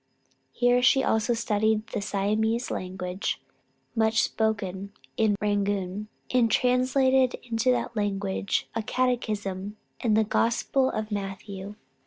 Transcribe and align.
Here 0.51 0.81
she 0.81 1.03
also 1.03 1.35
studied 1.35 1.85
the 1.89 2.01
Siamese 2.01 2.71
language, 2.71 3.39
much 3.93 4.23
spoken 4.23 4.93
in 5.15 5.35
Rangoon, 5.39 6.07
and 6.31 6.49
translated 6.49 7.35
into 7.43 7.69
that 7.69 7.95
language 7.95 8.67
a 8.73 8.81
catechism, 8.81 9.77
and 9.99 10.17
the 10.17 10.23
Gospel 10.23 10.89
of 10.89 11.11
Matthew. 11.11 11.75